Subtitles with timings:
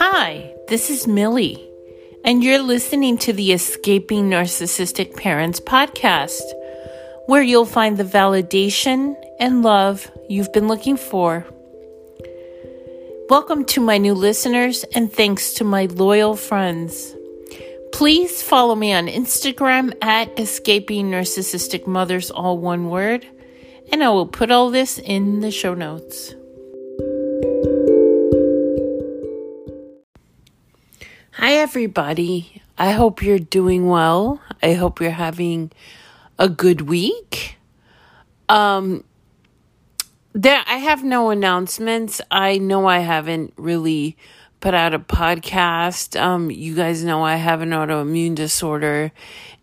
[0.00, 1.68] Hi, this is Milly,
[2.24, 6.40] and you're listening to the Escaping Narcissistic Parents podcast,
[7.26, 11.44] where you'll find the validation and love you've been looking for.
[13.28, 17.16] Welcome to my new listeners, and thanks to my loyal friends.
[17.92, 23.26] Please follow me on Instagram at Escaping Narcissistic Mothers, all one word,
[23.90, 26.36] and I will put all this in the show notes.
[31.40, 32.62] Hi, everybody.
[32.76, 34.42] I hope you're doing well.
[34.60, 35.70] I hope you're having
[36.36, 37.58] a good week.
[38.48, 39.04] Um,
[40.32, 42.20] there, I have no announcements.
[42.28, 44.16] I know I haven't really
[44.58, 46.20] put out a podcast.
[46.20, 49.12] Um, you guys know I have an autoimmune disorder,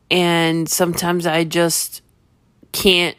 [0.10, 2.02] and sometimes I just
[2.72, 3.18] can't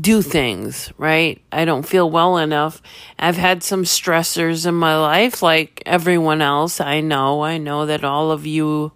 [0.00, 1.40] do things, right?
[1.52, 2.80] I don't feel well enough.
[3.18, 6.80] I've had some stressors in my life, like everyone else.
[6.80, 8.92] I know, I know that all of you,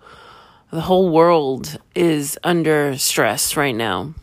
[0.70, 4.14] the whole world is under stress right now.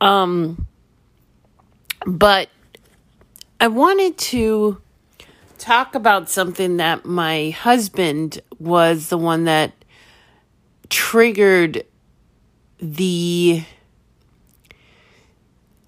[0.00, 0.66] Um,
[2.06, 2.48] but
[3.60, 4.80] I wanted to
[5.58, 9.72] talk about something that my husband was the one that
[10.88, 11.84] triggered
[12.78, 13.62] the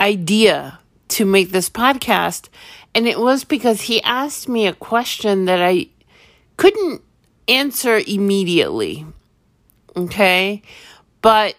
[0.03, 2.49] idea to make this podcast.
[2.95, 5.89] And it was because he asked me a question that I
[6.57, 7.03] couldn't
[7.49, 9.07] answer immediately.
[9.97, 10.63] Okay.
[11.21, 11.55] But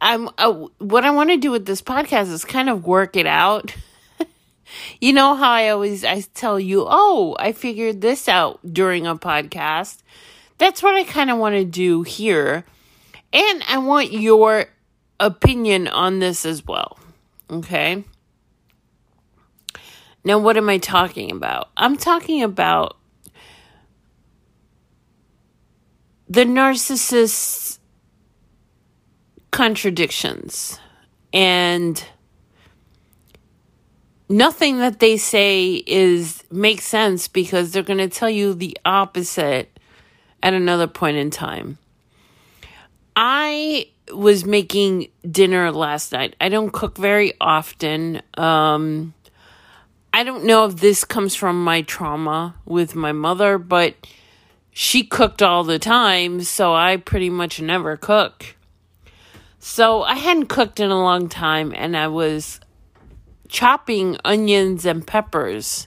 [0.00, 3.26] I'm uh, what I want to do with this podcast is kind of work it
[3.26, 3.74] out.
[5.00, 9.14] you know how I always I tell you, "Oh, I figured this out during a
[9.14, 9.98] podcast."
[10.58, 12.64] That's what I kind of want to do here.
[13.32, 14.66] And I want your
[15.18, 16.98] opinion on this as well.
[17.50, 18.04] Okay?
[20.24, 21.70] Now, what am I talking about?
[21.76, 22.96] I'm talking about
[26.28, 27.80] the narcissist's
[29.50, 30.78] contradictions
[31.32, 32.04] and
[34.28, 39.78] nothing that they say is makes sense because they're going to tell you the opposite
[40.42, 41.78] at another point in time.
[43.16, 46.36] I was making dinner last night.
[46.40, 48.22] I don't cook very often.
[48.34, 49.14] Um,
[50.12, 53.94] I don't know if this comes from my trauma with my mother, but
[54.70, 58.56] she cooked all the time, so I pretty much never cook.
[59.58, 62.60] So I hadn't cooked in a long time, and I was
[63.48, 65.86] chopping onions and peppers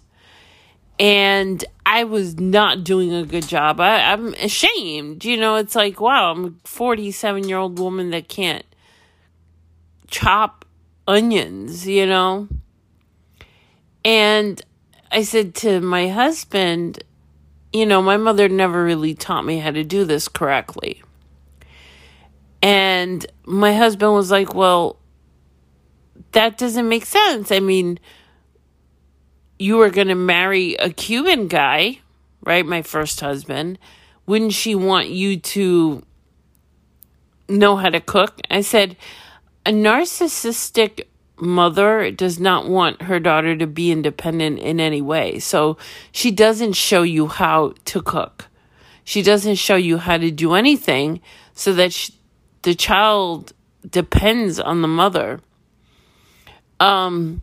[0.99, 3.79] and I was not doing a good job.
[3.79, 5.25] I, I'm ashamed.
[5.25, 8.65] You know, it's like, wow, I'm a 47 year old woman that can't
[10.07, 10.65] chop
[11.07, 12.47] onions, you know?
[14.05, 14.61] And
[15.11, 17.03] I said to my husband,
[17.71, 21.01] you know, my mother never really taught me how to do this correctly.
[22.61, 24.97] And my husband was like, well,
[26.31, 27.51] that doesn't make sense.
[27.51, 27.99] I mean,
[29.63, 31.99] you were going to marry a Cuban guy,
[32.43, 32.65] right?
[32.65, 33.79] My first husband.
[34.25, 36.03] Wouldn't she want you to
[37.47, 38.41] know how to cook?
[38.51, 38.97] I said,
[39.65, 41.05] a narcissistic
[41.37, 45.39] mother does not want her daughter to be independent in any way.
[45.39, 45.77] So
[46.11, 48.49] she doesn't show you how to cook.
[49.05, 51.21] She doesn't show you how to do anything
[51.53, 52.13] so that she,
[52.63, 53.53] the child
[53.89, 55.39] depends on the mother.
[56.81, 57.41] Um,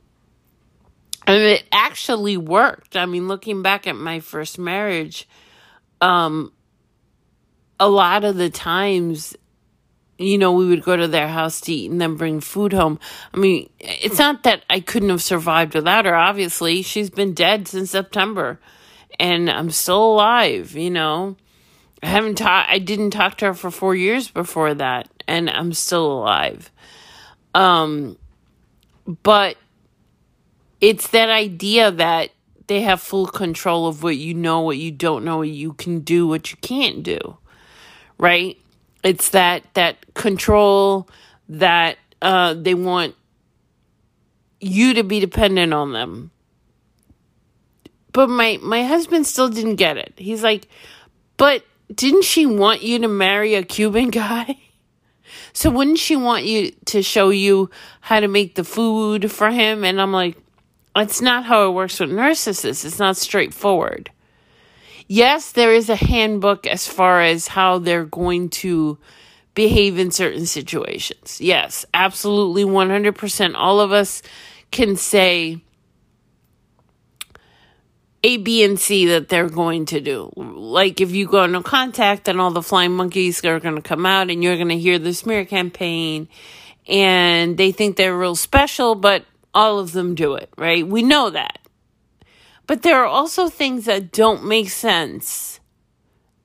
[1.35, 2.97] and it actually worked.
[2.97, 5.29] I mean, looking back at my first marriage,
[6.01, 6.53] um,
[7.79, 9.37] a lot of the times,
[10.19, 12.99] you know, we would go to their house to eat and then bring food home.
[13.33, 16.15] I mean, it's not that I couldn't have survived without her.
[16.15, 18.59] Obviously, she's been dead since September,
[19.19, 20.75] and I'm still alive.
[20.75, 21.37] You know,
[22.03, 22.71] I haven't talked.
[22.71, 26.73] I didn't talk to her for four years before that, and I'm still alive.
[27.55, 28.19] Um,
[29.23, 29.57] but
[30.81, 32.31] it's that idea that
[32.67, 36.01] they have full control of what you know, what you don't know, what you can
[36.01, 37.37] do, what you can't do.
[38.19, 38.59] Right?
[39.03, 41.09] It's that that control
[41.49, 43.15] that uh, they want
[44.61, 46.31] you to be dependent on them.
[48.13, 50.15] But my my husband still didn't get it.
[50.17, 50.69] He's like,
[51.37, 54.59] "But didn't she want you to marry a Cuban guy?"
[55.53, 59.85] So wouldn't she want you to show you how to make the food for him?
[59.85, 60.37] And I'm like,
[60.97, 62.85] it's not how it works with narcissists.
[62.85, 64.11] It's not straightforward.
[65.07, 68.99] Yes, there is a handbook as far as how they're going to
[69.55, 71.41] behave in certain situations.
[71.41, 73.55] Yes, absolutely 100%.
[73.57, 74.23] All of us
[74.71, 75.61] can say
[78.23, 80.33] A, B, and C that they're going to do.
[80.37, 84.07] Like if you go no contact, then all the flying monkeys are going to come
[84.07, 84.31] out
[89.55, 90.87] all of them do it, right?
[90.87, 91.59] We know that.
[92.67, 95.61] But there are also things that don't make sense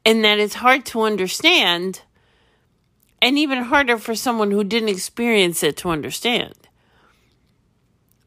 [0.05, 2.01] and that it's hard to understand
[3.21, 6.55] and even harder for someone who didn't experience it to understand.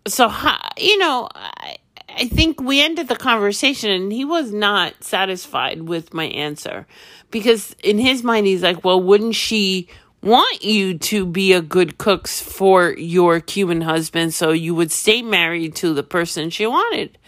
[0.07, 0.33] So,
[0.77, 1.77] you know, I,
[2.09, 6.87] I think we ended the conversation and he was not satisfied with my answer
[7.31, 9.89] because in his mind, he's like, well, wouldn't she
[10.23, 15.23] want you to be a good cook for your Cuban husband so you would stay
[15.23, 17.19] married to the person she wanted?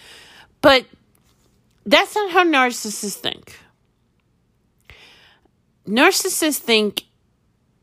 [0.60, 0.86] But
[1.86, 3.56] that's not how narcissists think.
[5.86, 7.04] Narcissists think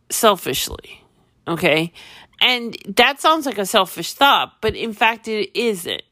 [0.10, 1.04] selfishly,
[1.48, 1.92] okay?
[2.40, 6.04] And that sounds like a selfish thought, but in fact, it isn't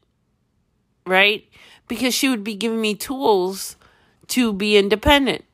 [1.06, 1.48] right?
[1.88, 3.76] Because she would be giving me tools
[4.28, 5.44] to be independent,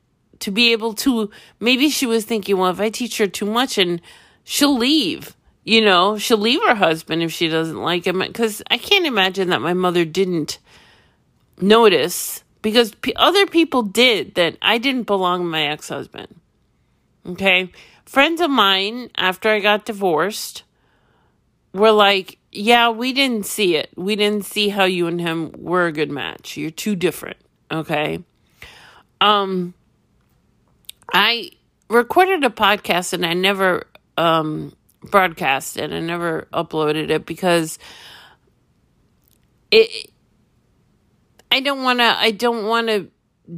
[0.43, 1.29] to be able to.
[1.59, 4.01] Maybe she was thinking, well, if I teach her too much and
[4.43, 8.19] she'll leave, you know, she'll leave her husband if she doesn't like him.
[8.19, 10.59] Because I can't imagine that my mother didn't
[11.59, 16.35] notice because p- other people did that I didn't belong to my ex husband.
[17.25, 17.71] Okay.
[18.05, 20.63] Friends of mine, after I got divorced,
[21.73, 23.91] were like, yeah, we didn't see it.
[23.95, 26.57] We didn't see how you and him were a good match.
[26.57, 27.37] You're too different.
[27.71, 28.19] Okay.
[29.21, 29.73] Um,
[31.13, 31.51] I
[31.89, 33.87] recorded a podcast and I never
[34.17, 35.91] um broadcast it.
[35.91, 37.77] I never uploaded it because
[39.71, 40.09] it.
[41.51, 42.05] I don't want to.
[42.05, 43.07] I don't want to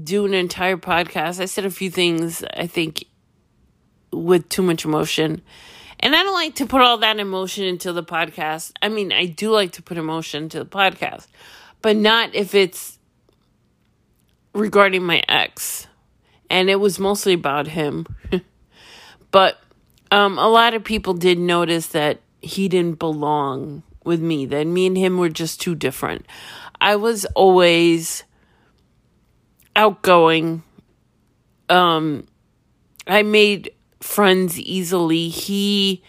[0.03, 1.39] do an entire podcast.
[1.39, 2.43] I said a few things.
[2.55, 3.05] I think
[4.11, 5.41] with too much emotion
[5.99, 8.73] and I don't like to put all that emotion into the podcast.
[8.81, 11.27] I mean, I do like to put emotion into the podcast,
[11.81, 12.99] but not if it's
[14.53, 15.87] regarding my ex.
[16.49, 18.05] And it was mostly about him.
[19.31, 19.59] but
[20.11, 24.85] um, a lot of people did notice that he didn't belong with me, that me
[24.85, 26.25] and him were just too different.
[26.79, 28.23] I was always
[29.75, 30.63] outgoing.
[31.69, 32.27] Um,
[33.07, 35.29] I made friends easily.
[35.29, 36.03] He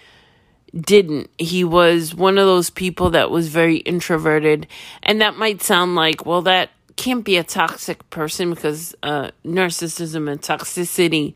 [0.78, 1.30] didn't.
[1.38, 4.66] He was one of those people that was very introverted.
[5.02, 10.30] And that might sound like, well, that can't be a toxic person because uh, narcissism
[10.30, 11.34] and toxicity,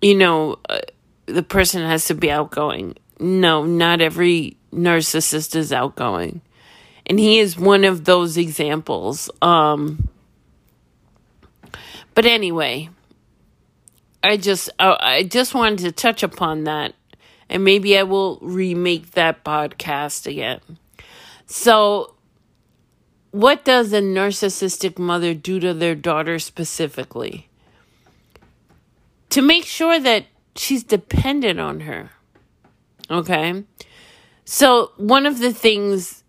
[0.00, 0.80] you know, uh,
[1.26, 2.96] the person has to be outgoing.
[3.18, 6.40] No, not every narcissist is outgoing.
[7.06, 9.28] And he is one of those examples.
[9.42, 10.08] Um,
[12.14, 12.90] but anyway,
[14.22, 16.94] I just uh, I just wanted to touch upon that
[17.52, 20.60] and maybe I will remake that podcast again.
[21.46, 22.14] So
[23.32, 27.48] what does a narcissistic mother do to their daughter specifically?
[29.30, 32.10] To make sure that she's dependent on her.
[33.10, 33.64] Okay?
[34.44, 36.22] So one of the things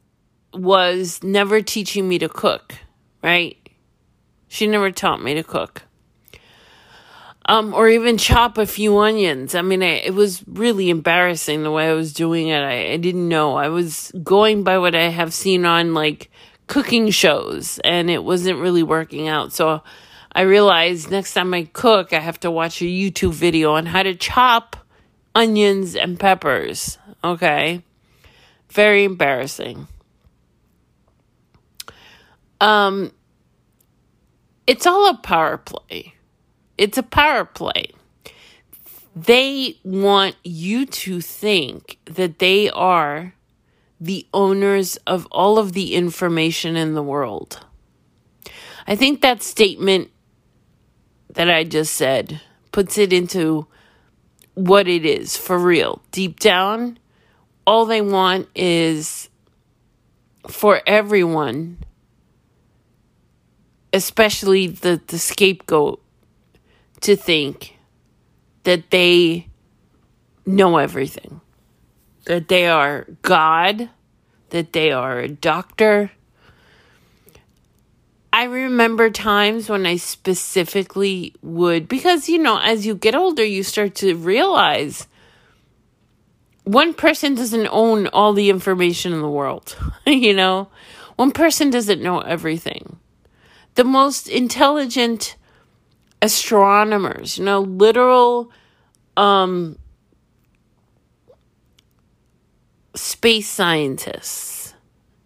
[0.53, 2.73] was never teaching me to cook,
[3.21, 3.57] right?
[4.47, 5.83] She never taught me to cook
[7.45, 9.55] um, or even chop a few onions.
[9.55, 12.59] I mean, I, it was really embarrassing the way I was doing it.
[12.59, 13.55] I, I didn't know.
[13.55, 16.31] I was going by what I have seen on like
[16.73, 19.53] cooking shows, and it wasn't really working out.
[19.53, 19.83] So
[20.31, 24.03] I realized next time I cook, I have to watch a YouTube video on how
[24.03, 24.75] to chop
[25.35, 26.97] onions and peppers.
[27.23, 27.83] Okay.
[28.69, 29.87] Very embarrassing.
[32.59, 33.11] Um,
[34.65, 36.13] it's all a power play
[36.77, 37.91] it's a power play.
[39.15, 43.35] They want you to think that they are
[44.03, 47.65] the owners of all of the information in the world.
[48.85, 50.11] I think that statement
[51.29, 52.41] that I just said
[52.73, 53.65] puts it into
[54.55, 56.01] what it is for real.
[56.11, 56.99] Deep down,
[57.65, 59.29] all they want is
[60.49, 61.77] for everyone,
[63.93, 66.03] especially the, the scapegoat,
[66.99, 67.77] to think
[68.63, 69.47] that they
[70.45, 71.39] know everything,
[72.25, 73.89] that they are God,
[74.49, 76.11] that they are a doctor.
[78.31, 83.63] I remember times when I specifically would, because, you know, as you get older, you
[83.63, 85.07] start to realize
[86.63, 90.69] one person doesn't own all the information in the world, you know?
[91.15, 92.97] One person doesn't know everything.
[93.75, 95.35] The most intelligent
[96.21, 98.51] astronomers, you know, literal
[99.17, 99.77] um,
[102.95, 104.73] space scientists,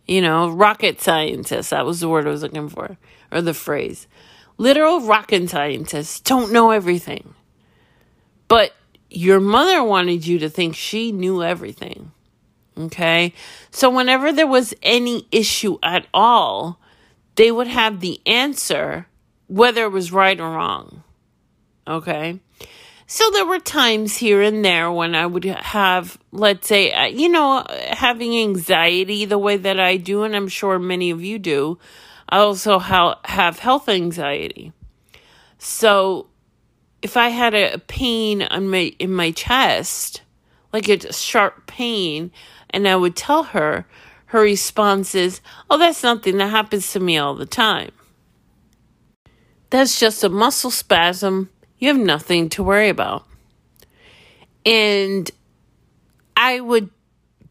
[0.08, 1.70] You know, rocket scientists.
[1.70, 2.98] That was the word I was looking for,
[3.32, 4.08] or the phrase.
[4.58, 7.34] Literal rocket scientists don't know everything.
[8.48, 8.74] But
[9.10, 12.12] your mother wanted you to think she knew everything.
[12.78, 13.34] Okay?
[13.70, 16.80] So whenever there was any issue at all,
[17.36, 19.08] they would have the answer,
[19.48, 21.04] whether it was right or wrong.
[21.86, 22.40] Okay?
[23.10, 27.30] So there were times here and there when I would have, let's say, uh, you
[27.30, 31.80] know, having anxiety the way that I do, and I'm sure many of you do.
[32.28, 34.74] I also have health anxiety.
[35.58, 36.28] So
[37.02, 40.22] if I had a pain on my in my chest,
[40.74, 42.30] like a sharp pain,
[42.72, 43.88] and I would tell her,
[44.26, 47.92] her response is, "Oh, that's nothing that happens to me all the time.
[49.70, 51.50] That's just a muscle spasm
[51.80, 53.26] you have nothing to worry about.
[54.66, 55.30] And
[56.36, 56.90] I would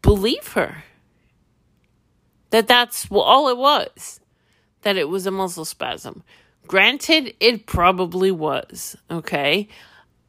[0.01, 0.83] believe her
[2.49, 4.19] that that's all it was,
[4.83, 6.23] that it was a muscle spasm.
[6.67, 9.67] Granted, it probably was, okay?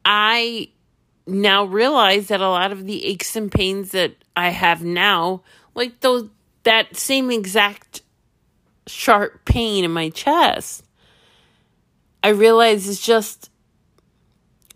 [0.05, 0.69] I
[1.27, 5.43] now realize that a lot of the aches and pains that I have now,
[5.75, 6.29] like those
[6.63, 8.01] that same exact
[8.87, 10.83] sharp pain in my chest,
[12.23, 13.48] I realize is just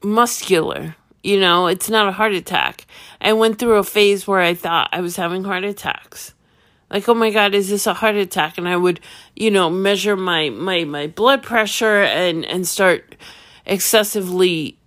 [0.03, 0.95] muscular.
[1.23, 2.85] You know, it's not a heart attack.
[3.21, 6.33] I went through a phase where I thought I was having heart attacks.
[6.89, 8.57] Like, oh my God, is this a heart attack?
[8.57, 8.99] And I would,
[9.35, 13.15] you know, measure my, my, my blood pressure and, and start
[13.65, 14.77] excessively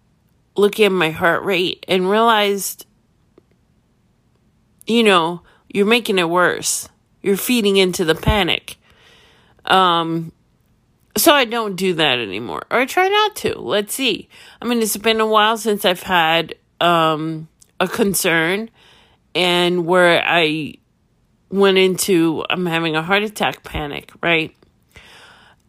[0.56, 2.86] looking at my heart rate and realized,
[4.86, 6.88] you know, you're making it worse.
[7.22, 8.76] You're feeding into the panic.
[9.64, 10.32] Um,
[11.16, 12.62] so I don't do that anymore.
[12.70, 13.58] Or I try not to.
[13.58, 14.28] Let's see.
[14.60, 17.48] I mean, it's been a while since I've had um,
[17.80, 18.70] a concern
[19.34, 20.74] and where I
[21.50, 24.54] went into I'm having a heart attack panic, right?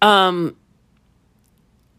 [0.02, 0.56] Um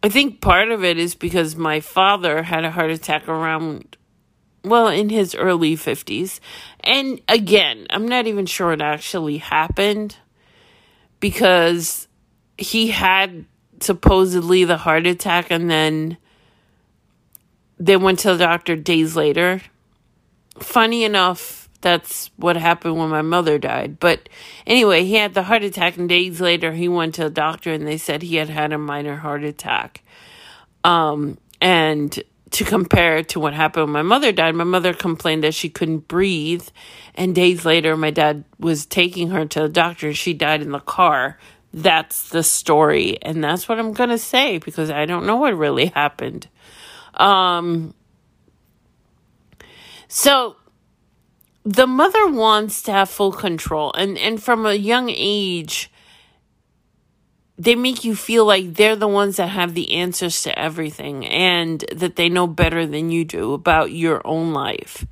[0.02, 3.96] I think part of it is because my father had a heart attack around
[4.64, 6.40] well, in his early 50s.
[6.80, 10.16] And again, I'm not even sure it actually happened
[11.20, 12.07] because
[12.58, 13.46] he had
[13.80, 16.18] supposedly the heart attack and then
[17.78, 19.62] they went to the doctor days later.
[20.58, 24.00] Funny enough, that's what happened when my mother died.
[24.00, 24.28] But
[24.66, 27.86] anyway, he had the heart attack, and days later, he went to the doctor and
[27.86, 30.02] they said he had had a minor heart attack.
[30.82, 35.54] Um, and to compare to what happened when my mother died, my mother complained that
[35.54, 36.66] she couldn't breathe.
[37.14, 40.72] And days later, my dad was taking her to the doctor and she died in
[40.72, 41.38] the car
[41.72, 43.18] that's the story.
[43.22, 46.48] And that's what i'm going to say because i don't know what really happened.
[47.14, 47.94] Um
[50.08, 50.56] so
[51.64, 53.92] the mother wants to have full control.
[53.94, 55.90] And and from a young age
[57.58, 61.84] they make you feel like they're the ones that have the answers to everything and
[61.92, 65.04] that they know better than you do about your own life.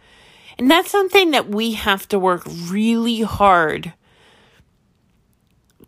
[0.56, 3.92] And that's something that we have to work really hard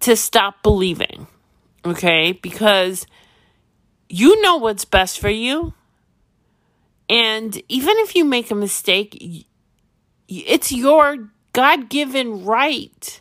[0.01, 1.27] to stop believing.
[1.85, 2.33] Okay?
[2.33, 3.07] Because
[4.09, 5.75] you know what's best for you.
[7.09, 9.47] And even if you make a mistake,
[10.29, 13.21] it's your God given right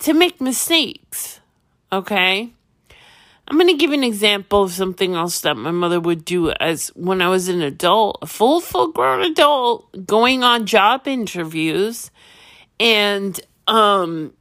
[0.00, 1.40] to make mistakes.
[1.92, 2.52] Okay?
[3.48, 6.88] I'm going to give an example of something else that my mother would do as
[6.94, 12.12] when I was an adult, a full, full grown adult, going on job interviews.
[12.78, 14.34] And um,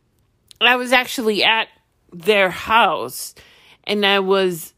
[0.68, 1.68] I was actually at
[2.12, 3.36] their house
[3.86, 4.74] and I was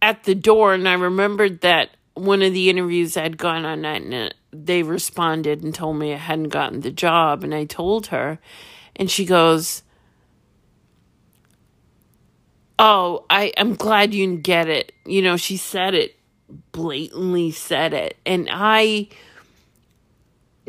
[0.00, 4.34] at the door and I remembered that one of the interviews I'd gone on and
[4.52, 8.38] they responded and told me I hadn't gotten the job and I told her
[8.94, 9.82] and she goes
[12.78, 14.92] Oh, I I'm glad you didn't get it.
[15.06, 16.16] You know, she said it
[16.72, 19.08] blatantly said it and I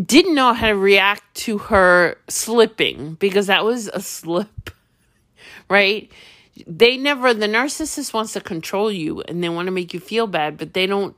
[0.04, 4.70] didn't know how to react to her slipping because that was a slip,
[5.70, 6.12] right?
[6.66, 10.27] They never, the narcissist wants to control you and they want to make you feel
[10.27, 11.16] bad, but they don't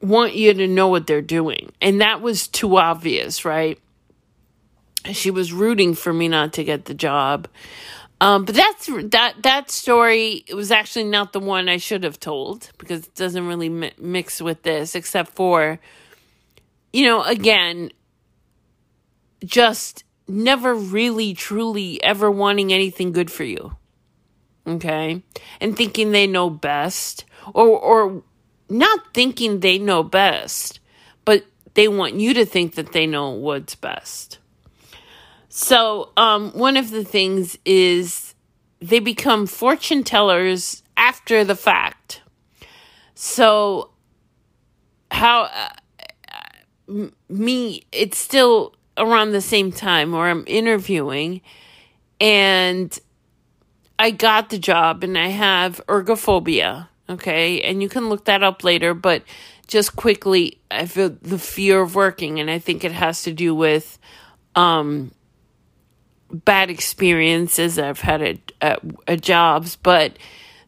[0.00, 1.72] want you to know what they're doing.
[1.80, 3.78] And that was too obvious, right?
[5.12, 7.48] She was rooting for me not to get the job.
[8.20, 12.70] Um, but that's that that story was actually not the one I should have told
[12.76, 15.78] because it doesn't really mi- mix with this except for
[16.92, 17.90] you know, again,
[19.44, 23.76] just never really, truly ever wanting anything good for you.
[24.66, 25.22] Okay?
[25.60, 27.24] And thinking they know best.
[27.54, 28.22] Or, or
[28.68, 30.80] not thinking they know best,
[31.24, 34.38] but they want you to think that they know what's best.
[35.48, 38.34] So, um, one of the things is
[38.80, 42.20] they become fortune tellers after the fact.
[43.14, 43.90] So,
[45.10, 45.48] how
[47.28, 51.40] me, it's still around the same time where I'm interviewing
[52.20, 52.98] and
[53.98, 56.88] I got the job and I have ergophobia.
[57.08, 57.62] Okay.
[57.62, 59.22] And you can look that up later, but
[59.66, 62.40] just quickly, I feel the fear of working.
[62.40, 63.98] And I think it has to do with,
[64.54, 65.12] um,
[66.30, 70.18] bad experiences I've had at, at, at jobs, but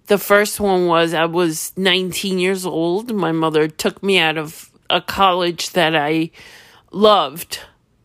[0.07, 3.13] the first one was I was 19 years old.
[3.13, 6.31] My mother took me out of a college that I
[6.91, 7.61] loved.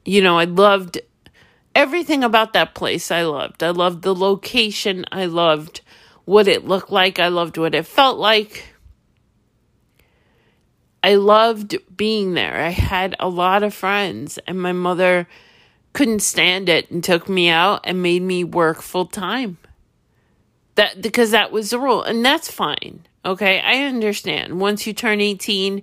[0.06, 1.00] You know, I loved
[1.74, 3.12] everything about that place.
[3.12, 3.64] I loved.
[3.64, 5.06] I loved the location.
[5.12, 5.82] I loved
[6.26, 7.20] what it looked like.
[7.20, 8.66] I loved what it felt like.
[11.04, 12.64] I loved being there.
[12.64, 15.28] I had a lot of friends, and my mother
[15.96, 19.58] couldn't stand it and took me out and made me work full time.
[20.76, 23.06] That because that was the rule and that's fine.
[23.24, 23.62] Okay?
[23.62, 24.60] I understand.
[24.60, 25.82] Once you turn 18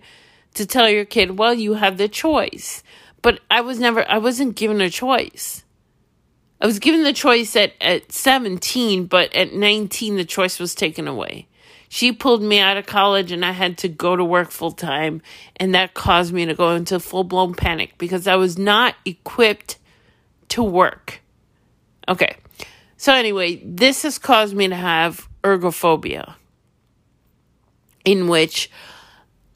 [0.54, 2.82] to tell your kid, "Well, you have the choice."
[3.23, 5.64] But I was never I wasn't given a choice.
[6.61, 11.09] I was given the choice at at 17, but at 19 the choice was taken
[11.09, 11.49] away.
[11.88, 15.21] She pulled me out of college and I had to go to work full time
[15.56, 19.78] and that caused me to go into full-blown panic because I was not equipped
[20.49, 21.21] to work.
[22.09, 22.37] Okay.
[22.97, 26.37] So, anyway, this has caused me to have ergophobia,
[28.04, 28.71] in which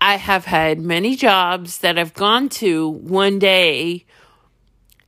[0.01, 4.05] I have had many jobs that I've gone to one day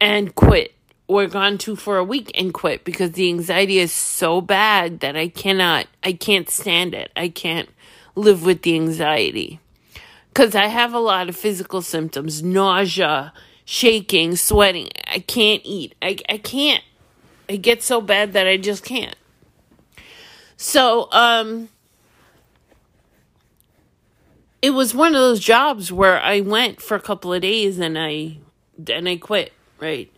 [0.00, 0.75] and quit,
[1.07, 5.16] or gone to for a week and quit because the anxiety is so bad that
[5.16, 7.11] I cannot, I can't stand it.
[7.16, 7.68] I can't
[8.14, 9.61] live with the anxiety.
[10.28, 13.33] Because I have a lot of physical symptoms nausea,
[13.64, 14.88] shaking, sweating.
[15.07, 15.95] I can't eat.
[16.00, 16.85] I, I can't.
[17.49, 19.16] It gets so bad that I just can't.
[20.57, 21.68] So, um,
[24.61, 27.99] it was one of those jobs where I went for a couple of days and
[27.99, 28.38] I,
[28.88, 30.11] and I quit, right?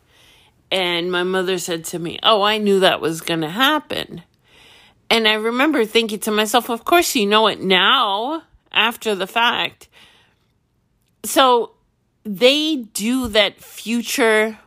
[0.70, 4.22] And my mother said to me, Oh, I knew that was going to happen.
[5.10, 9.88] And I remember thinking to myself, Of course, you know it now after the fact.
[11.24, 11.72] So
[12.24, 14.58] they do that future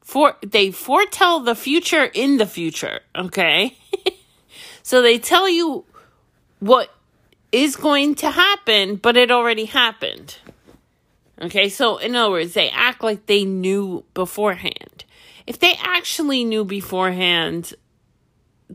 [0.00, 3.76] for they foretell the future in the future, okay?
[4.82, 5.84] so they tell you
[6.60, 6.94] what
[7.52, 10.38] is going to happen, but it already happened.
[11.40, 15.04] Okay, so in other words, they act like they knew beforehand.
[15.46, 17.74] If they actually knew beforehand,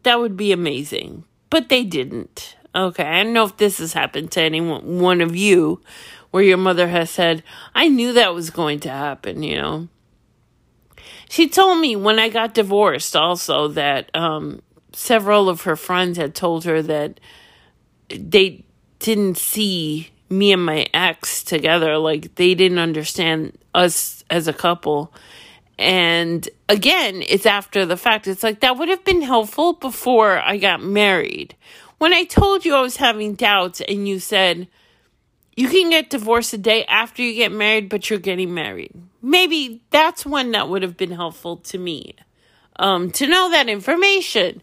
[0.03, 1.23] that would be amazing.
[1.49, 2.55] But they didn't.
[2.75, 5.81] Okay, I don't know if this has happened to anyone one of you
[6.31, 7.41] where your mother has said,
[7.73, 9.87] I knew that was going to happen, you know.
[11.29, 14.61] She told me when I got divorced also that um,
[14.93, 17.19] several of her friends had told her that
[18.09, 18.65] they
[19.07, 21.97] didn't see me and my ex together.
[21.97, 25.13] Like they didn't understand us as a couple.
[25.79, 28.27] And again, it's after the fact.
[28.27, 31.55] It's like that would have been helpful before I got married.
[31.99, 34.67] When I told you I was having doubts and you said,
[35.55, 38.91] you can get divorced a day after you get married, but you're getting married.
[39.21, 42.13] Maybe that's one that would have been helpful to me
[42.75, 44.61] um, to know that information.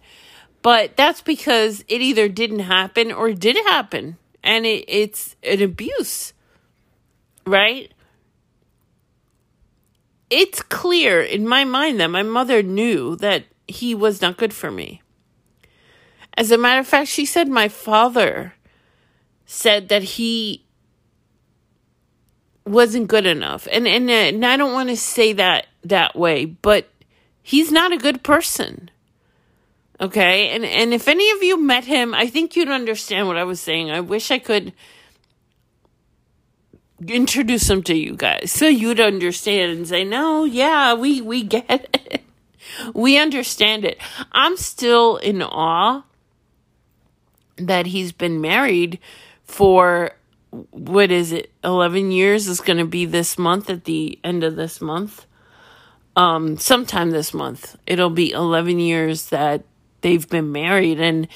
[0.61, 4.19] But that's because it either didn't happen or did happen.
[4.45, 6.35] And it, it's an abuse,
[7.47, 7.91] right?
[10.29, 14.71] It's clear in my mind that my mother knew that he was not good for
[14.71, 15.01] me.
[16.37, 18.55] As a matter of fact, she said my father
[19.47, 20.65] said that he
[22.67, 23.67] wasn't good enough.
[23.73, 26.89] And and and I don't want to say that that way, but
[27.43, 28.91] he's not a good person.
[30.01, 30.51] Okay?
[30.51, 33.61] And and if any of you met him, I think you'd understand what I was
[33.61, 33.91] saying.
[33.91, 34.73] I wish I could
[37.07, 41.67] introduce him to you guys so you'd understand and say, "No, yeah, we we get
[41.69, 42.23] it.
[42.95, 43.99] we understand it."
[44.33, 46.03] I'm still in awe
[47.57, 48.99] that he's been married
[49.45, 50.13] for
[50.71, 54.55] what is it 11 years is going to be this month at the end of
[54.55, 55.27] this month
[56.15, 59.65] um sometime this month it'll be 11 years that
[60.05, 61.27] they've been married and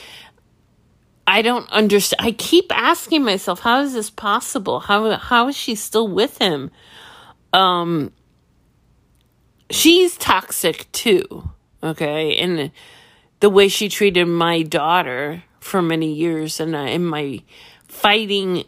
[1.27, 4.79] i don't understand i keep asking myself how is this possible?
[4.79, 6.71] How how is she still with him?
[7.53, 8.13] Um
[9.71, 11.51] she's toxic too
[11.83, 12.37] okay?
[12.37, 12.71] And
[13.41, 17.43] the way she treated my daughter for many years and I, and my
[17.87, 18.65] fighting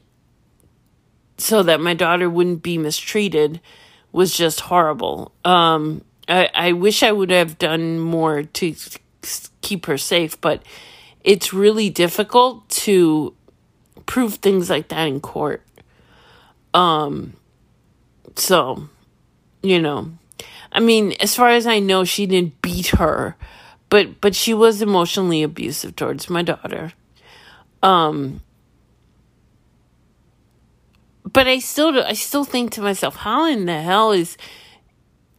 [1.39, 3.61] so that my daughter wouldn't be mistreated
[4.13, 5.33] was just horrible.
[5.45, 8.75] Um, I, I wish I would have done more to
[9.61, 10.63] keep her safe, but
[11.23, 13.35] it's really difficult to
[14.07, 15.63] prove things like that in court.
[16.73, 17.35] Um,
[18.37, 18.89] so,
[19.63, 20.11] you know,
[20.73, 23.37] I mean, as far as I know, she didn't beat her,
[23.89, 26.93] but but she was emotionally abusive towards my daughter.
[27.83, 28.41] Um,
[31.25, 34.37] but I still I still think to myself, how in the hell is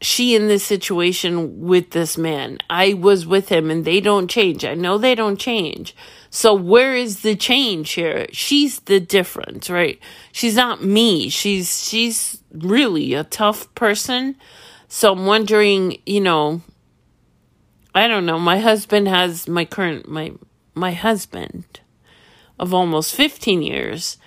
[0.02, 2.58] she in this situation with this man?
[2.70, 4.66] I was with him and they don't change.
[4.66, 5.96] I know they don't change.
[6.30, 8.26] So where is the change here?
[8.32, 10.00] She's the difference, right?
[10.32, 11.30] She's not me.
[11.30, 14.38] She's she's really a tough person.
[14.88, 16.62] So I'm wondering, you know,
[17.94, 18.40] I don't know.
[18.40, 20.32] My husband has my current my
[20.74, 21.82] my husband
[22.58, 24.18] of almost 15 years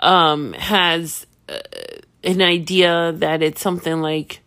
[0.00, 1.58] um, has uh,
[2.24, 4.40] an idea that it's something like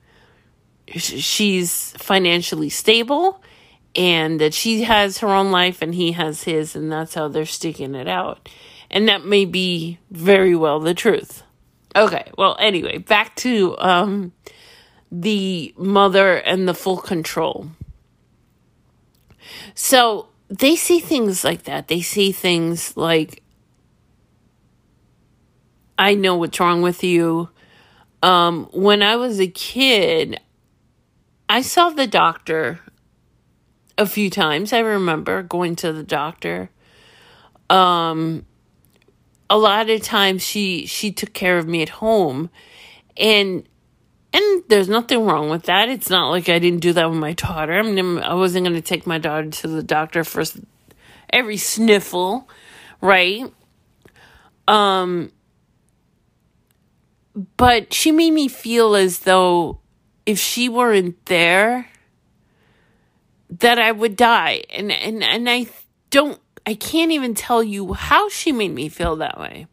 [0.96, 3.42] she's financially stable
[3.96, 7.46] and that she has her own life and he has his, and that's how they're
[7.46, 8.50] sticking it out.
[8.92, 11.44] And that may be very well the truth.
[11.96, 14.34] Okay, well, anyway, back to um,
[15.12, 17.72] the mother and the full control.
[19.74, 21.88] So they see things like that.
[21.88, 23.44] They see things like
[25.98, 27.50] I know what's wrong with you.
[28.24, 30.40] Um, when I was a kid,
[31.50, 32.80] I saw the doctor
[33.98, 34.72] a few times.
[34.72, 36.70] I remember going to the doctor.
[37.72, 38.46] Um,
[39.50, 42.52] a lot of times she she took care of me at home,
[43.18, 43.68] and
[44.32, 45.90] and there's nothing wrong with that.
[45.90, 47.74] It's not like I didn't do that with my daughter.
[47.74, 50.44] I mean, I wasn't going to take my daughter to the doctor for
[51.32, 52.48] every sniffle,
[53.02, 53.52] right?
[54.68, 55.32] Um,
[57.58, 59.80] but she made me feel as though
[60.30, 61.88] if she weren't there
[63.50, 64.62] that I would die.
[64.70, 65.66] And and and I
[66.12, 69.66] don't I can't even tell you how she made me feel that way.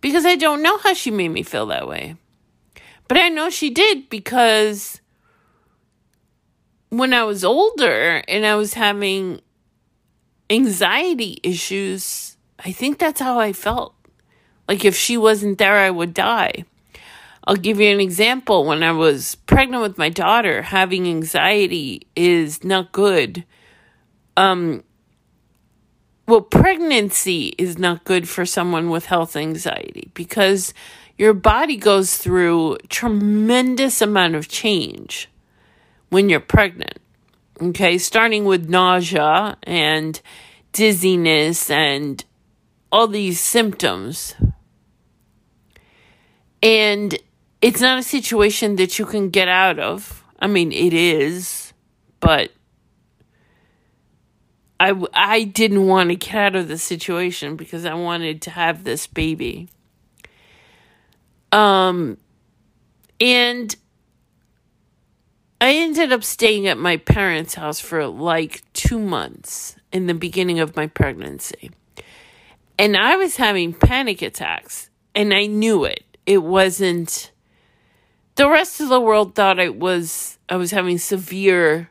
[0.00, 2.14] Because I don't know how she made me feel that way.
[3.08, 5.00] But I know she did because
[6.90, 9.40] when I was older and I was having
[10.48, 13.96] anxiety issues I think that's how I felt.
[14.68, 16.64] Like if she wasn't there I would die
[17.46, 18.64] I'll give you an example.
[18.64, 23.44] When I was pregnant with my daughter, having anxiety is not good.
[24.36, 24.82] Um,
[26.26, 30.72] well, pregnancy is not good for someone with health anxiety because
[31.18, 35.28] your body goes through tremendous amount of change
[36.08, 36.98] when you're pregnant.
[37.60, 40.20] Okay, starting with nausea and
[40.72, 42.24] dizziness and
[42.90, 44.34] all these symptoms.
[46.62, 47.18] And
[47.64, 50.22] it's not a situation that you can get out of.
[50.38, 51.72] I mean, it is,
[52.20, 52.50] but
[54.78, 58.84] I, I didn't want to get out of the situation because I wanted to have
[58.84, 59.70] this baby.
[61.52, 62.18] Um,
[63.18, 63.74] and
[65.58, 70.60] I ended up staying at my parents' house for like two months in the beginning
[70.60, 71.70] of my pregnancy.
[72.78, 76.04] And I was having panic attacks, and I knew it.
[76.26, 77.30] It wasn't
[78.36, 81.90] the rest of the world thought I was I was having severe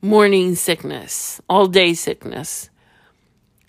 [0.00, 2.70] morning sickness, all day sickness.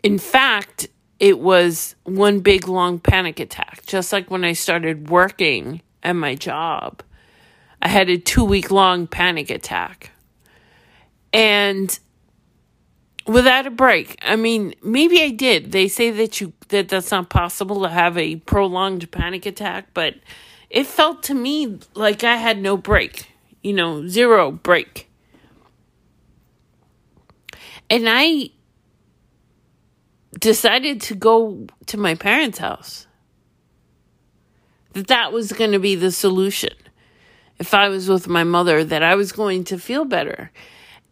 [0.04, 0.88] In fact,
[1.20, 6.36] it was one big long panic attack, just like when I started working at my
[6.36, 7.02] job.
[7.82, 10.12] I had a 2 week long panic attack.
[11.34, 11.98] And
[13.28, 14.18] without a break.
[14.22, 15.72] I mean, maybe I did.
[15.72, 20.16] They say that you that that's not possible to have a prolonged panic attack, but
[20.76, 23.32] it felt to me like I had no break,
[23.64, 25.10] you know, zero break.
[27.90, 28.50] And I
[30.38, 33.08] decided to go to my parents' house.
[34.92, 36.74] That that was going to be the solution.
[37.58, 40.52] If I was with my mother, that I was going to feel better.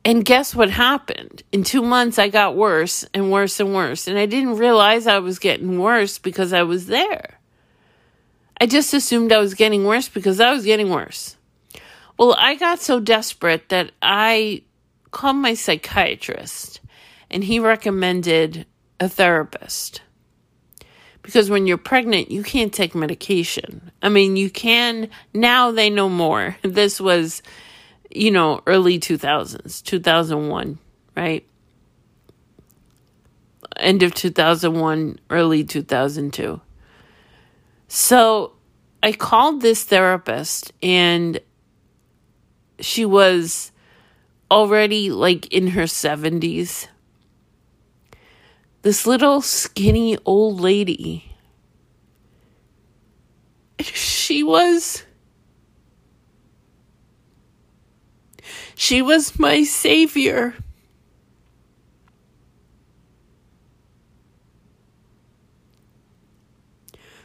[0.04, 1.42] And guess what happened?
[1.54, 4.10] In two months, I got worse and worse and worse.
[4.10, 7.40] And I didn't realize I was getting worse because I was there.
[8.64, 11.36] I just assumed I was getting worse because I was getting worse.
[12.18, 14.64] Well, I got so desperate that I
[15.12, 16.80] called my psychiatrist
[17.30, 18.66] and he recommended
[19.02, 20.02] a therapist.
[21.24, 23.92] Because when you're pregnant, you can't take medication.
[24.02, 26.56] I mean, you can, now they know more.
[26.64, 27.44] This was,
[28.10, 30.80] you know, early 2000s, 2001,
[31.18, 31.46] right?
[33.76, 36.62] End of 2001, early 2002.
[37.96, 38.54] So
[39.04, 41.40] I called this therapist and
[42.80, 43.72] she was
[44.50, 46.88] already like in her 70s.
[48.82, 51.36] This little skinny old lady.
[53.80, 55.04] She was.
[58.74, 60.56] She was my savior.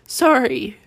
[0.09, 0.79] Sorry.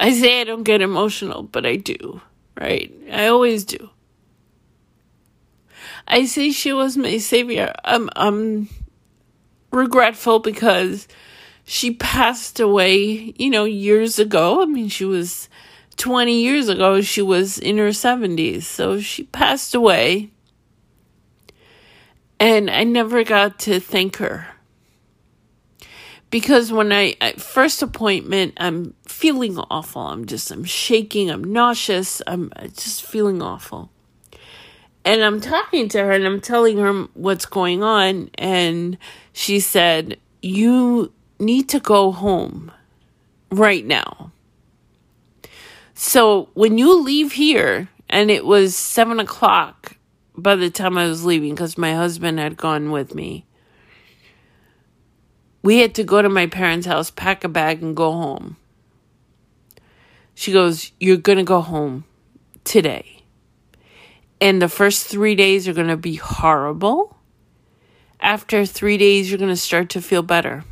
[0.00, 2.20] I say I don't get emotional, but I do,
[2.60, 2.92] right?
[3.12, 3.90] I always do.
[6.08, 7.72] I say she was my savior.
[7.84, 8.68] I'm I'm
[9.70, 11.06] regretful because
[11.64, 14.62] she passed away, you know, years ago.
[14.62, 15.48] I mean, she was
[15.96, 18.64] 20 years ago, she was in her 70s.
[18.64, 20.30] So she passed away.
[22.40, 24.48] And I never got to thank her
[26.30, 30.02] because when I, first appointment, I'm feeling awful.
[30.02, 31.30] I'm just I'm shaking.
[31.30, 32.20] I'm nauseous.
[32.26, 33.90] I'm just feeling awful.
[35.04, 38.98] And I'm talking to her and I'm telling her what's going on, and
[39.32, 42.72] she said, "You need to go home
[43.50, 44.32] right now."
[45.94, 49.96] So when you leave here, and it was seven o'clock
[50.36, 53.45] by the time I was leaving because my husband had gone with me
[55.66, 58.56] we had to go to my parents' house, pack a bag, and go home.
[60.32, 62.04] She goes, You're going to go home
[62.62, 63.24] today.
[64.40, 67.16] And the first three days are going to be horrible.
[68.20, 70.62] After three days, you're going to start to feel better.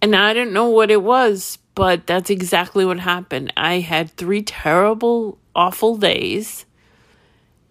[0.00, 3.52] And I didn't know what it was, but that's exactly what happened.
[3.54, 6.64] I had three terrible, awful days.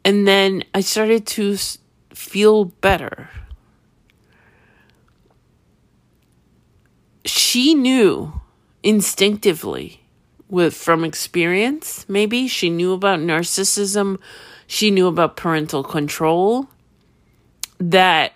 [0.05, 1.57] And then I started to
[2.13, 3.31] feel better.
[7.53, 8.41] She knew
[8.81, 10.01] instinctively
[10.49, 14.17] with from experience maybe she knew about narcissism
[14.65, 16.67] she knew about parental control
[17.77, 18.33] that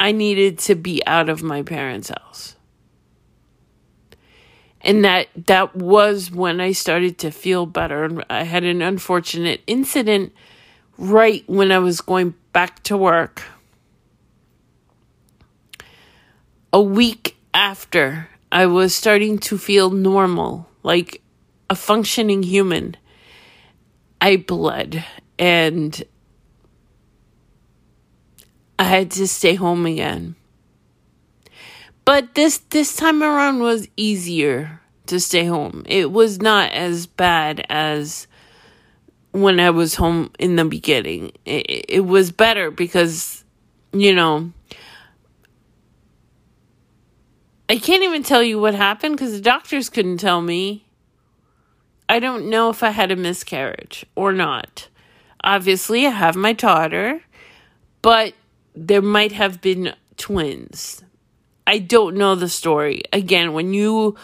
[0.00, 2.56] I needed to be out of my parents' house.
[4.80, 8.22] And that that was when I started to feel better.
[8.30, 10.32] I had an unfortunate incident
[10.96, 13.42] right when I was going back to work
[16.72, 21.22] a week after I was starting to feel normal, like
[21.68, 22.96] a functioning human,
[24.20, 25.04] I bled
[25.38, 26.02] and
[28.78, 30.36] I had to stay home again.
[32.04, 35.82] But this this time around was easier to stay home.
[35.86, 38.26] It was not as bad as
[39.32, 41.32] when I was home in the beginning.
[41.44, 43.44] It, it was better because
[43.92, 44.52] you know,
[47.68, 50.84] I can't even tell you what happened because the doctors couldn't tell me.
[52.08, 54.88] I don't know if I had a miscarriage or not.
[55.42, 57.22] Obviously, I have my daughter,
[58.02, 58.34] but
[58.74, 61.02] there might have been twins.
[61.66, 63.02] I don't know the story.
[63.12, 64.16] Again, when you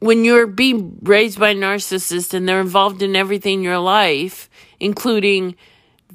[0.00, 4.50] when you're being raised by a narcissist and they're involved in everything in your life,
[4.80, 5.54] including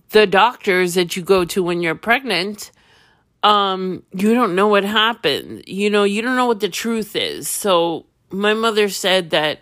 [0.10, 2.72] the doctors that you go to when you're pregnant,
[3.44, 5.64] um, you don't know what happened.
[5.68, 7.48] You know, you don't know what the truth is.
[7.48, 9.62] So my mother said that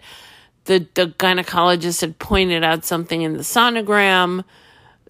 [0.65, 4.43] the the gynecologist had pointed out something in the sonogram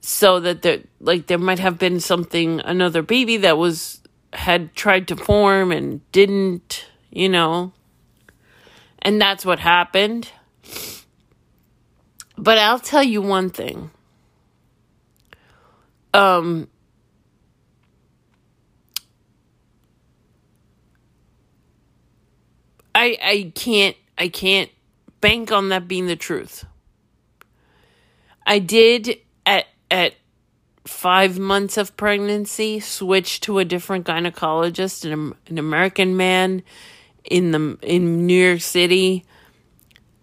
[0.01, 4.01] so that there like there might have been something another baby that was
[4.33, 7.71] had tried to form and didn't, you know.
[9.01, 10.29] And that's what happened.
[12.37, 13.91] But I'll tell you one thing.
[16.13, 16.67] Um
[22.95, 24.71] I I can't I can't
[25.21, 26.65] bank on that being the truth.
[28.47, 30.15] I did at at
[30.85, 36.63] five months of pregnancy switch to a different gynecologist, an, an American man
[37.25, 39.25] in the in New York City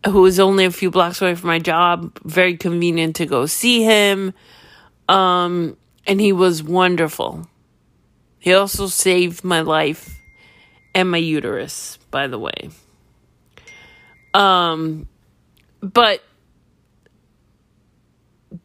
[0.06, 2.18] who was only a few blocks away from my job.
[2.24, 4.35] Very convenient to go see him.
[5.08, 7.46] Um, and he was wonderful.
[8.38, 10.21] He also saved my life
[10.94, 12.70] and my uterus, by the way.
[14.35, 15.09] Um,
[15.81, 16.22] but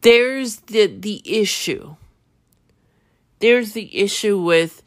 [0.00, 1.96] there's the the issue.
[3.40, 4.82] There's the issue with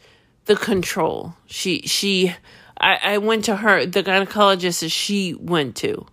[0.46, 1.36] the control.
[1.46, 2.34] She she
[2.80, 6.08] I, I went to her the gynecologist that she went to.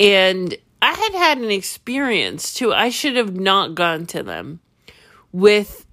[0.00, 2.72] And I had had an experience too.
[2.72, 4.60] I should have not gone to them
[5.32, 5.86] with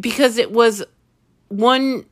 [0.00, 0.84] because it was
[1.48, 2.04] one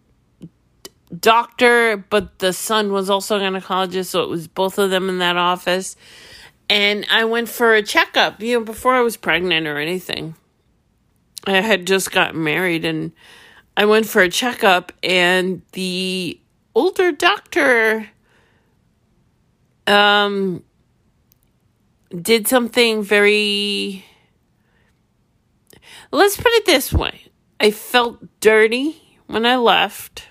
[1.20, 5.18] doctor, but the son was also a gynecologist, so it was both of them in
[5.18, 5.96] that office.
[6.68, 10.35] And I went for a checkup, you know, before I was pregnant or anything.
[11.46, 13.12] I had just gotten married and
[13.76, 16.40] I went for a checkup, and the
[16.74, 18.09] older doctor
[19.87, 20.62] um,
[22.11, 24.05] did something very.
[26.11, 27.26] Let's put it this way
[27.61, 30.29] I felt dirty when I left.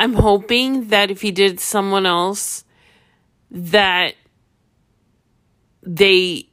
[0.00, 2.64] I'm hoping that if he did someone else,
[3.50, 4.14] that
[5.82, 6.48] they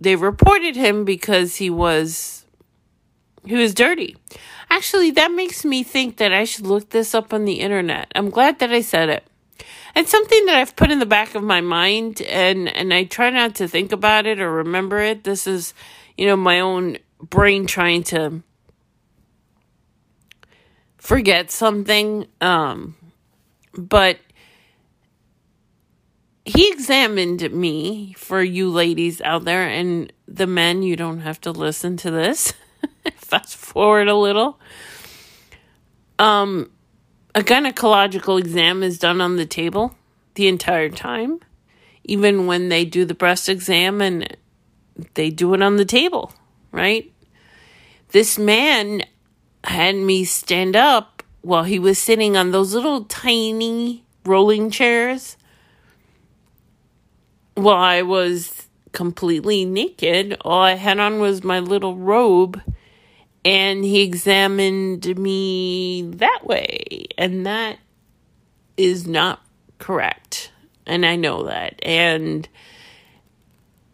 [0.00, 2.46] they reported him because he was
[3.44, 4.16] he was dirty.
[4.70, 8.12] Actually, that makes me think that I should look this up on the internet.
[8.14, 9.24] I'm glad that I said it.
[9.96, 13.30] It's something that I've put in the back of my mind and and I try
[13.30, 15.24] not to think about it or remember it.
[15.24, 15.74] This is,
[16.16, 18.44] you know, my own brain trying to
[21.02, 22.94] forget something um
[23.76, 24.18] but
[26.44, 31.50] he examined me for you ladies out there and the men you don't have to
[31.50, 32.52] listen to this.
[33.16, 34.60] Fast forward a little.
[36.20, 36.70] Um
[37.34, 39.96] a gynecological exam is done on the table
[40.34, 41.40] the entire time
[42.04, 44.36] even when they do the breast exam and
[45.14, 46.32] they do it on the table
[46.70, 47.12] right?
[48.10, 49.02] This man
[49.64, 55.36] had me stand up while he was sitting on those little tiny rolling chairs
[57.54, 60.36] while I was completely naked.
[60.42, 62.60] All I had on was my little robe,
[63.44, 67.06] and he examined me that way.
[67.18, 67.78] And that
[68.76, 69.40] is not
[69.78, 70.52] correct.
[70.86, 71.78] And I know that.
[71.82, 72.48] And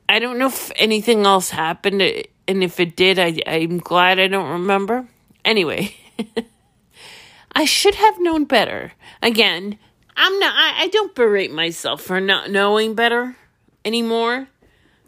[0.09, 2.03] I don't know if anything else happened.
[2.03, 5.07] And if it did, I, I'm glad I don't remember.
[5.45, 5.95] Anyway,
[7.53, 8.93] I should have known better.
[9.23, 9.79] Again,
[10.17, 13.37] I'm not, I, I don't berate myself for not knowing better
[13.85, 14.49] anymore.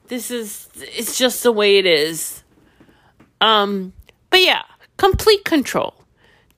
[0.09, 2.43] This is it's just the way it is.
[3.40, 3.93] Um
[4.31, 4.62] but yeah,
[4.97, 5.95] complete control.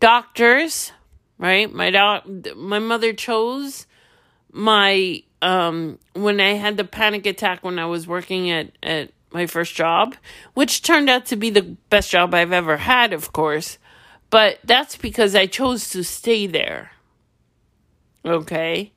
[0.01, 0.93] Doctors,
[1.39, 1.71] right?
[1.71, 2.25] My doc
[2.57, 3.87] my mother chose
[4.51, 9.47] my um when I had the panic attack when I was working at at my
[9.47, 10.15] first job,
[10.55, 13.79] which turned out to be the best job I've ever had, of course.
[14.31, 16.93] But that's because I chose to stay there.
[18.25, 18.93] Okay?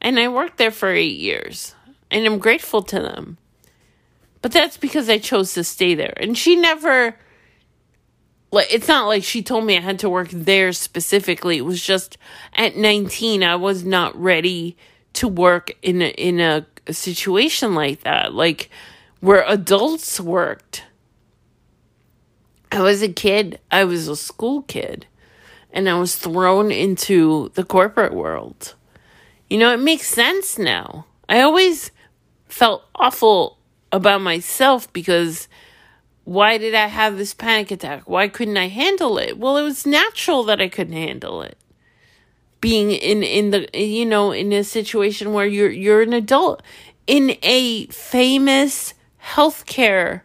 [0.00, 1.74] And I worked there for 8 years
[2.10, 3.38] and I'm grateful to them.
[4.42, 6.14] But that's because I chose to stay there.
[6.16, 7.16] And she never
[8.50, 11.56] like it's not like she told me I had to work there specifically.
[11.56, 12.18] It was just
[12.54, 14.76] at 19 I was not ready
[15.14, 18.34] to work in a, in a situation like that.
[18.34, 18.68] Like
[19.22, 20.82] where adults worked.
[22.72, 23.60] I was a kid.
[23.70, 25.06] I was a school kid.
[25.72, 28.74] And I was thrown into the corporate world.
[29.48, 31.06] You know, it makes sense now.
[31.28, 31.92] I always
[32.48, 33.58] felt awful
[33.92, 35.46] about myself because
[36.24, 38.08] why did I have this panic attack?
[38.08, 39.38] Why couldn't I handle it?
[39.38, 41.56] Well, it was natural that I couldn't handle it.
[42.60, 46.62] Being in in the you know in a situation where you're you're an adult
[47.06, 50.22] in a famous healthcare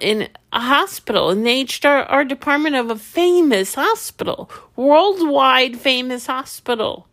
[0.00, 7.06] in a hospital in the HR department of a famous hospital, worldwide famous hospital.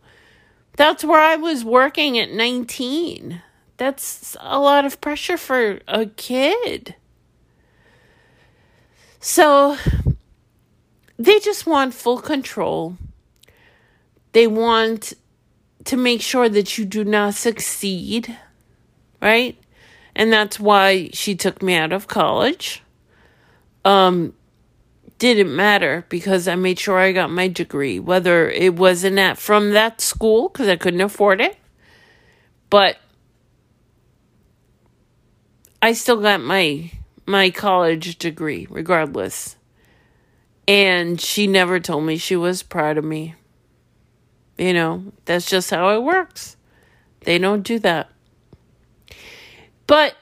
[0.76, 3.42] That's where I was working at 19.
[3.76, 6.96] That's a lot of pressure for a kid.
[9.20, 9.76] So
[11.18, 12.96] they just want full control.
[14.32, 15.14] They want
[15.84, 18.36] to make sure that you do not succeed,
[19.20, 19.58] right?
[20.18, 22.82] And that's why she took me out of college.
[23.84, 24.34] Um
[25.18, 29.72] didn't matter because I made sure I got my degree, whether it wasn't at from
[29.72, 31.56] that school because I couldn't afford it,
[32.70, 32.98] but
[35.82, 36.90] I still got my
[37.26, 39.56] my college degree regardless.
[40.66, 43.34] And she never told me she was proud of me.
[44.56, 46.56] You know, that's just how it works.
[47.20, 48.10] They don't do that.
[49.88, 50.14] But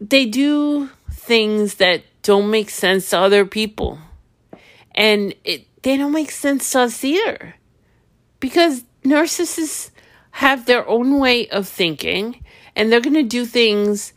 [0.00, 4.00] they do things that don't make sense to other people.
[4.92, 7.54] And it, they don't make sense to us either.
[8.40, 9.90] Because narcissists
[10.32, 12.42] have their own way of thinking
[12.74, 14.12] and they're going to do things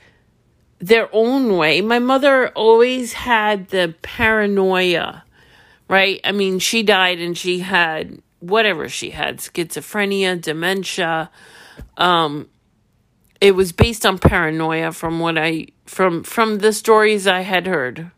[0.80, 1.82] their own way.
[1.82, 5.24] My mother always had the paranoia,
[5.90, 6.22] right?
[6.24, 11.30] I mean, she died and she had whatever she had schizophrenia, dementia.
[11.98, 12.50] Um,
[13.44, 18.10] it was based on paranoia from what I from from the stories I had heard.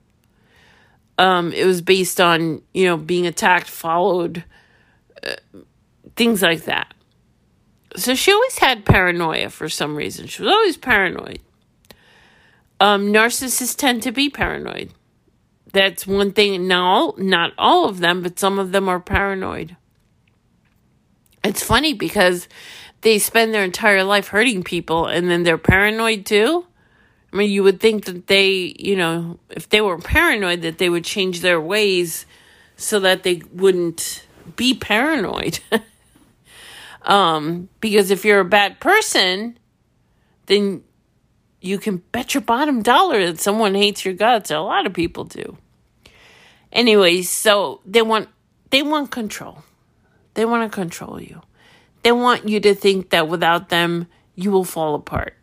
[1.17, 4.43] Um, it was based on you know being attacked, followed
[5.25, 5.33] uh,
[6.15, 6.93] things like that.
[7.95, 10.27] So she always had paranoia for some reason.
[10.27, 11.39] She was always paranoid.
[12.79, 14.91] Um, narcissists tend to be paranoid.
[15.73, 16.67] That's one thing.
[16.67, 19.75] No, not all of them, but some of them are paranoid.
[21.43, 22.47] It's funny because
[23.05, 26.65] they spend their entire life hurting people and then they're paranoid too.
[27.31, 30.89] I mean, you would think that they, you know, if they were paranoid, that they
[30.89, 32.25] would change their ways
[32.77, 34.25] so that they wouldn't
[34.55, 35.59] be paranoid.
[37.03, 39.59] um, because if you're a bad person,
[40.47, 40.83] then
[41.61, 44.49] you can bet your bottom dollar that someone hates your guts.
[44.49, 45.57] A lot of people do.
[46.71, 48.29] Anyways, so they want
[48.71, 49.63] they want control.
[50.33, 51.43] They want to control you.
[52.05, 55.33] They want you to think that without them you will fall apart.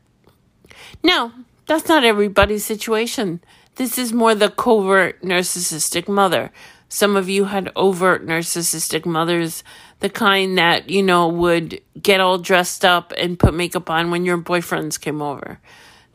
[1.03, 1.33] Now,
[1.67, 3.41] that's not everybody's situation.
[3.75, 6.53] This is more the covert narcissistic mother.
[6.89, 9.65] Some of you had overt narcissistic mothers,
[9.99, 14.25] the kind that, you know, would get all dressed up and put makeup on when
[14.25, 15.59] your boyfriends came over.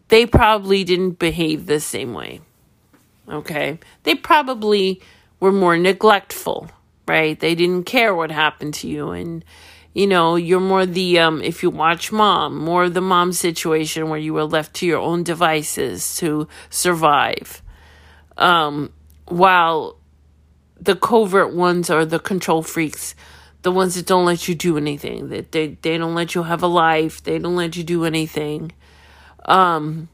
[0.07, 2.39] They probably didn't behave the same way.
[3.27, 3.79] Okay?
[4.03, 5.01] They probably
[5.41, 6.71] were more neglectful,
[7.05, 7.37] right?
[7.37, 9.43] They didn't care what happened to you and
[9.97, 14.19] you know, you're more the, um, if you watch mom, more the mom situation where
[14.19, 17.63] you were left to your own devices to survive.
[18.37, 18.93] Um,
[19.25, 19.97] while
[20.79, 23.15] the covert ones are the control freaks,
[23.63, 26.61] the ones that don't let you do anything, that they, they don't let you have
[26.61, 28.73] a life, they don't let you do anything.
[29.45, 30.09] Um,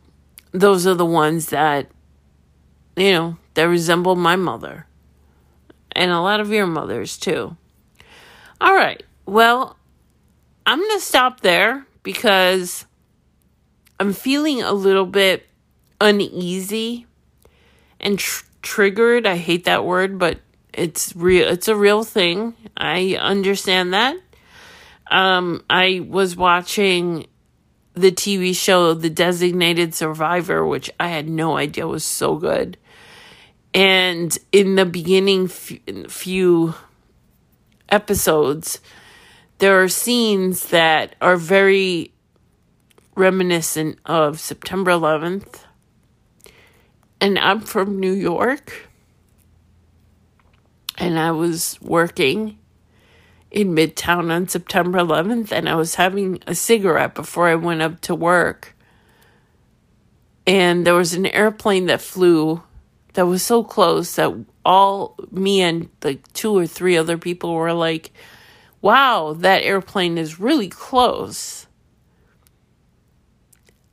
[0.54, 1.90] those are the ones that,
[2.96, 4.88] you know, that resemble my mother
[5.92, 7.58] and a lot of your mothers too.
[8.62, 9.04] All right.
[9.26, 9.78] Well,
[10.66, 12.86] I'm going to stop there because
[14.00, 15.48] I'm feeling a little bit
[16.02, 17.06] uneasy
[18.00, 19.26] and tr- triggered.
[19.26, 20.40] I hate that word, but
[20.74, 22.56] it's real it's a real thing.
[22.76, 24.18] I understand that.
[25.10, 27.28] Um I was watching
[27.94, 32.78] the TV show The Designated Survivor, which I had no idea was so good.
[33.74, 35.72] And in the beginning f-
[36.10, 36.74] few
[37.90, 38.80] episodes,
[39.64, 42.12] there are scenes that are very
[43.16, 45.62] reminiscent of September 11th.
[47.22, 48.90] And I'm from New York.
[50.98, 52.58] And I was working
[53.52, 55.54] in Midtown on September 11th.
[55.54, 58.76] And I was having a cigarette before I went up to work.
[60.46, 62.62] And there was an airplane that flew
[63.14, 64.34] that was so close that
[64.66, 68.12] all me and like two or three other people were like,
[68.84, 71.68] wow, that airplane is really close.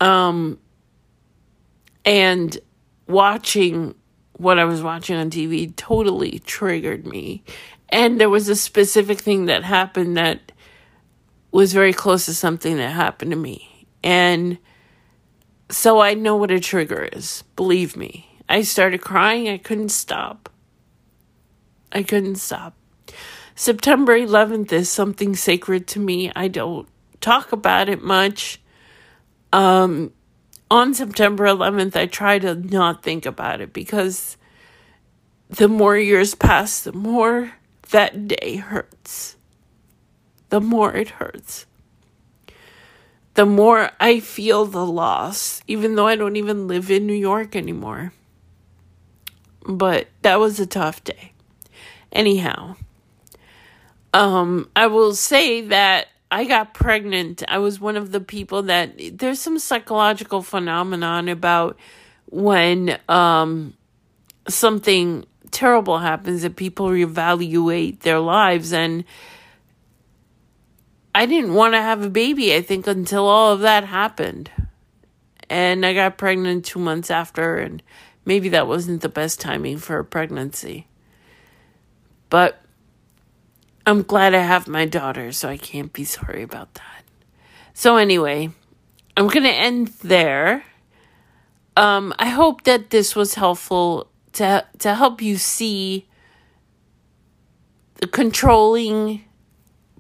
[0.01, 0.59] Um,
[2.05, 2.59] and
[3.07, 3.95] watching
[4.33, 7.45] what I was watching on TV totally triggered me.
[7.91, 10.51] And there was a specific thing that happened that
[11.53, 13.87] was very close to something that happened to me.
[14.03, 14.59] And
[15.71, 18.27] so I know what a trigger is, believe me.
[18.49, 20.49] I started crying, I couldn't stop.
[21.93, 22.75] I couldn't stop.
[23.61, 26.33] September 11th is something sacred to me.
[26.35, 26.89] I don't
[27.21, 28.59] talk about it much.
[29.53, 30.15] Um,
[30.71, 34.39] on September 11th, I try to not think about it because
[35.51, 37.53] the more years pass, the more
[37.91, 39.37] that day hurts.
[40.49, 41.67] The more it hurts.
[43.35, 47.55] The more I feel the loss, even though I don't even live in New York
[47.55, 48.15] anymore.
[49.67, 51.33] But that was a tough day.
[52.11, 52.77] Anyhow.
[54.13, 57.43] Um, I will say that I got pregnant.
[57.49, 61.79] I was one of the people that there's some psychological phenomenon about
[62.27, 63.75] when um
[64.49, 69.05] something terrible happens that people reevaluate their lives and
[71.15, 74.51] I didn't want to have a baby, I think, until all of that happened.
[75.49, 77.83] And I got pregnant two months after, and
[78.25, 80.87] maybe that wasn't the best timing for a pregnancy.
[82.29, 82.63] But
[83.87, 87.05] I'm glad I have my daughter, so I can't be sorry about that.
[87.73, 88.51] So, anyway,
[89.17, 90.65] I'm going to end there.
[91.77, 96.07] Um, I hope that this was helpful to to help you see
[97.97, 99.25] the controlling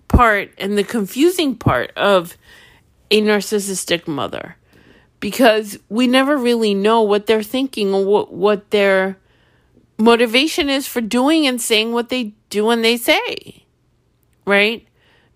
[0.08, 2.36] part and the confusing part of
[3.10, 4.56] a narcissistic mother
[5.20, 9.18] because we never really know what they're thinking or what what their
[9.98, 13.64] motivation is for doing and saying what they do and they say
[14.51, 14.86] right?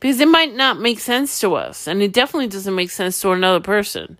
[0.00, 3.30] Because it might not make sense to us, and it definitely doesn't make sense to
[3.30, 4.18] another person.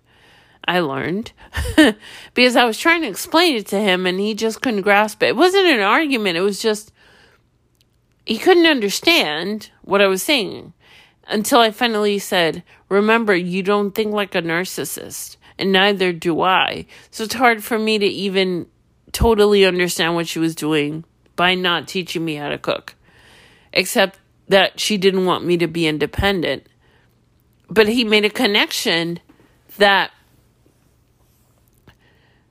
[0.67, 1.31] I learned
[2.33, 5.27] because I was trying to explain it to him and he just couldn't grasp it.
[5.27, 6.91] It wasn't an argument, it was just
[8.25, 10.73] he couldn't understand, what I was saying
[11.27, 16.85] until I finally said, Remember, you don't think like a narcissist, and neither do I.
[17.11, 18.67] So it's hard for me to even
[19.11, 22.95] totally understand what she was doing by not teaching me how to cook,
[23.73, 26.67] except that she didn't want me to be independent.
[27.69, 29.19] But he made a connection
[29.77, 30.11] that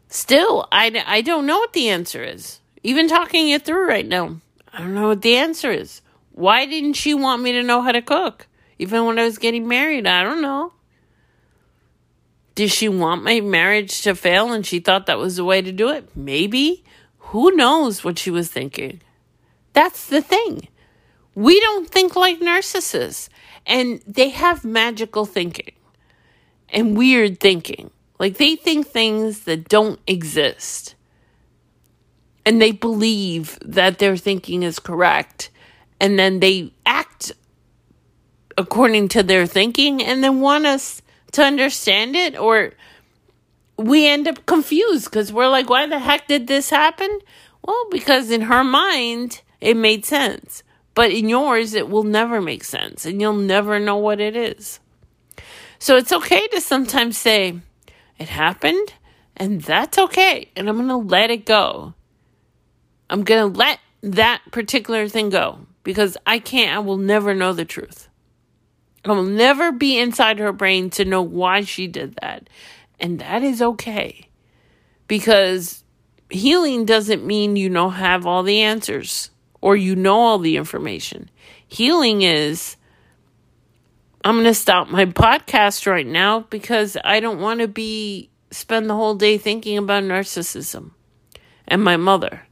[0.09, 2.61] still, I, I don't know what the answer is.
[2.82, 4.40] Even talking it through right now,
[4.72, 6.03] I don't know what the answer is.
[6.32, 8.49] Why didn't she want me to know how to cook?
[8.78, 10.72] Even when I was getting married, I don't know.
[12.55, 15.72] Did she want my marriage to fail and she thought that was the way to
[15.72, 16.16] do it?
[16.16, 16.84] Maybe.
[17.18, 19.01] Who knows what she was thinking?
[19.72, 20.68] That's the thing.
[21.35, 23.28] We don't think like narcissists,
[23.66, 25.72] and they have magical thinking
[26.68, 27.91] and weird thinking.
[28.18, 30.95] Like they think things that don't exist.
[32.47, 35.51] And they believe that their thinking is correct.
[35.99, 37.32] And then they act
[38.57, 42.72] according to their thinking and then want us to understand it or
[43.76, 47.18] we end up confused because we're like why the heck did this happen
[47.66, 50.62] well because in her mind it made sense
[50.95, 54.80] but in yours it will never make sense and you'll never know what it is
[55.78, 57.59] so it's okay to sometimes say
[58.18, 58.95] it happened
[59.36, 61.95] and that's okay and i'm going to let it go
[63.11, 67.53] i'm going to let that particular thing go because i can't i will never know
[67.53, 68.09] the truth
[69.05, 72.49] I will never be inside her brain to know why she did that.
[72.99, 74.28] And that is okay.
[75.09, 75.84] Because
[76.30, 79.30] healing doesn't mean you don't have all the answers
[79.64, 81.30] or you know all the information.
[81.66, 82.76] Healing is
[84.22, 88.90] I'm going to stop my podcast right now because I don't want to be spend
[88.90, 90.90] the whole day thinking about narcissism
[91.66, 92.42] and my mother.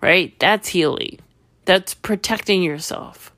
[0.00, 0.34] Right?
[0.38, 1.18] That's healing.
[1.66, 3.30] That's protecting yourself.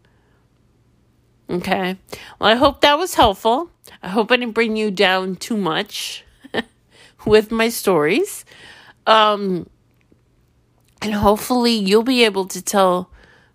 [1.50, 1.98] Okay.
[2.38, 3.70] Well, I hope that was helpful.
[4.04, 6.24] I hope I didn't bring you down too much
[7.26, 8.44] with my stories.
[9.04, 9.68] Um,
[11.04, 13.10] and hopefully you'll be able to tell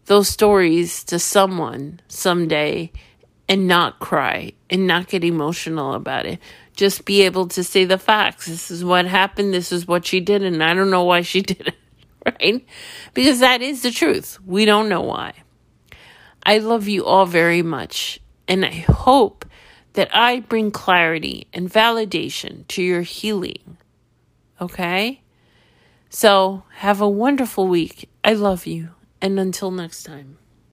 [0.05, 2.91] those stories to someone someday
[3.47, 6.39] and not cry and not get emotional about it.
[6.75, 8.45] Just be able to say the facts.
[8.45, 9.51] This is what happened.
[9.51, 10.43] This is what she did.
[10.43, 11.75] And I don't know why she did it.
[12.23, 12.63] Right?
[13.15, 14.37] Because that is the truth.
[14.45, 15.33] We don't know why.
[16.43, 19.45] I love you all very much, and I hope
[19.93, 23.77] that I bring clarity and validation to your healing.
[24.61, 25.18] Okay?
[26.10, 28.10] So, have a wonderful week.
[28.24, 28.89] I love you,
[29.22, 30.38] and until next time.